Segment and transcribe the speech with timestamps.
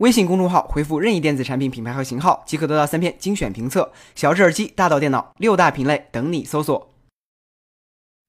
[0.00, 3.92] 微信公众号回复任意电子产品品牌和型号，即可得到三篇精选评测。
[4.14, 6.88] 小智耳机，大到电脑，六大品类等你搜索。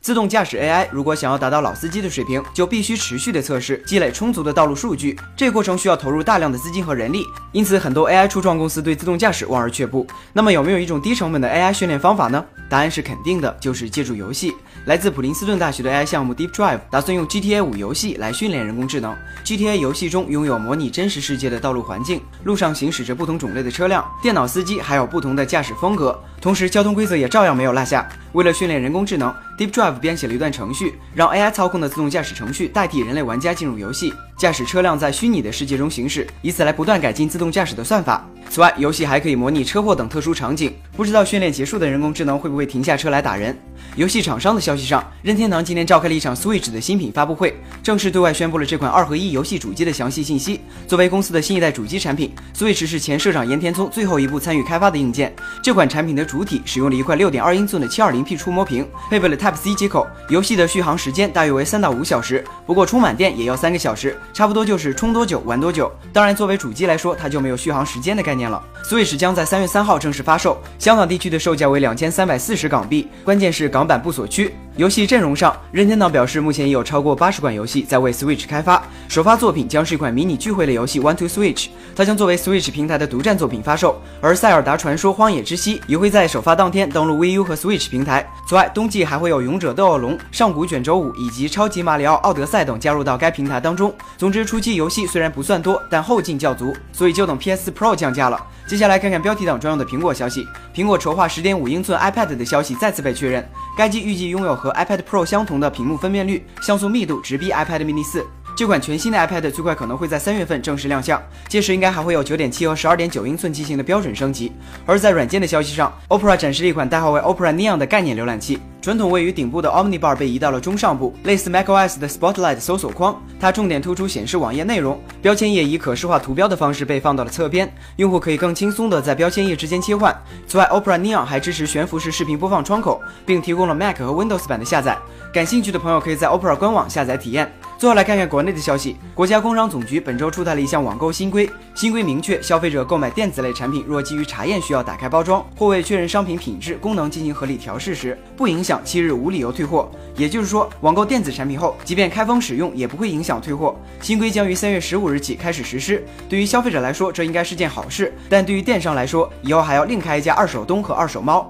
[0.00, 5.14] 自动驾驶 AI 如果想要达到老司机的水平，就必须持续的测试，积累充足的道路数据。
[5.36, 10.06] 这个过程需要投入大量的资金和人力，因此很多 AI 初创公司对自动驾驶望而却步。
[10.32, 12.42] 那么有没有一种低成本的 AI 训练方法呢？
[12.68, 14.54] 答案是肯定的，就是借助游戏。
[14.84, 19.16] 来自普林斯顿大学的 AI 项目 Deep Drive 打算用 GTA 五游戏来训练人工智能。
[19.44, 28.08] GTA 游戏中拥有模拟真实世界的道路环境，路上行驶着不同种类的车辆，电脑司机还有不同的驾驶风格，同时交通规则也照样没有落下。
[28.32, 38.28] 为了训练人工智能，Deep Drive 编写了一段程序，让 AI 操控的自动驾驶程序代替人类玩家进入游戏，驾驶车辆在虚拟的世界中行驶，以此来不断改进自动驾驶的算法。
[38.50, 40.72] 此外，游戏还可以模拟车祸等特殊场景。
[40.96, 43.56] 不知道训练结束的人工智能会不会停下车来打人？
[43.96, 50.60] 游戏厂商的消息上，任天堂今天召开了一场 Switch 的新品发布会，正式对外宣布了这款二合一游戏主机的详细信息。
[50.86, 55.34] 作为公司的新一代主机产品，Switch 是前社长岩田聪最后一部参与开发的硬件。
[55.62, 60.06] 这款产品的主体使用了一块六点二英寸的七二零 P 触摸屏，配备了 Type C 接口。
[60.28, 65.90] 游戏的续航时间大约为三到五小时，不过充满电也要三个小时，差不多就是充多久玩多久。
[66.12, 68.62] 当然，作为主机来说，它就没有续航时间的概念了。
[68.84, 74.54] Switch 将在三月三号正式发售，香港地区的售价为两千三百四十港币，关键是港版不锁区。
[74.76, 84.00] 游戏阵容上，任天堂表示目前已有超过八十款游戏在为 Switch 开发，首发作品将是一款迷你聚会类游戏 One to Switch，它将作为 Switch 平台的独占作品发售。
[84.20, 88.28] 而塞尔达传说荒野之息也会在在首发当天登陆 VU 和 Switch 平台。
[88.44, 93.94] 此外，冬季还会有勇者斗恶龙、上古卷轴五以及超级马里奥奥德赛等加入到该平台当中。
[94.16, 98.46] 总之，初期游戏虽然不算多，但后劲较足，所以就等 PS4 Pro 降价了。
[98.66, 108.26] 接下来看看标题党专用的苹果消息，苹果筹划十点五英寸 iPad 的消息再次被确认，该机预计拥有和 iPad Pro 相同的屏幕分辨率，像素密度直逼 iPad mini 四。
[108.58, 114.50] 这款全新的 iPad 最快可能会在三月份正式亮相，届时应该还会有九点七和十二点九英寸机型的标准升级。
[114.84, 130.12] 而在软件的消息上，Opera 展示了一款代号为 Opera Neon 的概念浏览器，传统位于顶部的 Omni Bar 被移到了中上部，类似 macOS 的 Spotlight 搜索框，它重点突出显示网页内容，标签页以可视化图标的方式被放到了侧边，用户可以更轻松的在标签页之间切换。
[130.48, 134.98] 此外，Opera Neon 还支持悬浮式视频播放窗口，并提供了 Mac 和 Windows 版的下载。
[135.32, 137.48] 感兴趣的朋友可以在 Opera 官网下载体验。
[137.78, 149.88] 最后来看看国内的消息，国家工商总局本周出台了一项网购新规，新规明确，消费者购买电子类产品，若基于查验需要打开包装或为确认商品品质、功能进行合理调试时，不影响七日无理由退货。
[150.16, 153.76] 也就是说，网购电子产品后，即便开封使用，也不会影响退货。
[154.00, 156.04] 新规将于三月十五日起开始实施。
[156.28, 161.48] 对于消费者来说，这应该是件好事，但对于电商来说，以后还要另开一家二手东和二手猫。